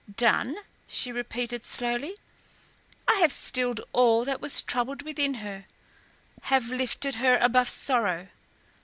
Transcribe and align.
"Done?" 0.17 0.55
she 0.87 1.11
repeated, 1.11 1.63
slowly. 1.63 2.15
"I 3.07 3.17
have 3.17 3.31
stilled 3.31 3.81
all 3.93 4.25
that 4.25 4.41
was 4.41 4.63
troubled 4.63 5.03
within 5.03 5.35
her 5.45 5.65
have 6.45 6.69
lifted 6.71 7.17
her 7.17 7.37
above 7.37 7.69
sorrow. 7.69 8.29